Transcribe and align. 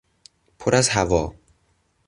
پر 0.59 0.75
از 0.75 0.89
هوا 0.89 1.35